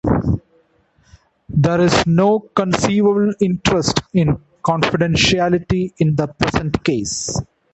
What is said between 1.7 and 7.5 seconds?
is no conceivable interest in confidentiality in the present case.